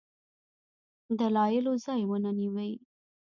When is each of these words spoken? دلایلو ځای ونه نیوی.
دلایلو 1.19 1.73
ځای 1.85 2.01
ونه 2.05 2.31
نیوی. 2.39 2.73